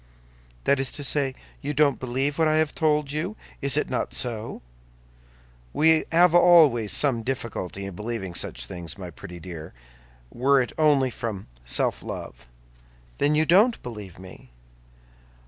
"That 0.63 0.79
is 0.79 0.91
to 0.93 1.03
say, 1.03 1.35
you 1.61 1.75
don't 1.75 1.99
believe 1.99 2.39
what 2.39 2.47
I 2.47 2.55
have 2.55 2.73
told 2.73 3.11
you; 3.11 3.35
is 3.61 3.77
it 3.77 3.87
not 3.87 4.15
so?" 4.15 4.63
"We 5.73 6.05
have 6.11 6.33
always 6.33 6.91
some 6.91 7.21
difficulty 7.21 7.85
in 7.85 7.93
believing 7.93 8.33
such 8.33 8.65
things, 8.65 8.97
my 8.97 9.11
pretty 9.11 9.39
dear, 9.39 9.75
were 10.33 10.59
it 10.59 10.73
only 10.75 11.11
from 11.11 11.45
self 11.65 12.01
love." 12.01 12.47
"Then 13.19 13.35
you 13.35 13.45
don't 13.45 13.79
believe 13.83 14.17
me?" 14.17 14.49